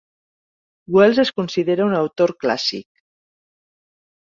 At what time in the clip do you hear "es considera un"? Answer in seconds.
1.25-1.95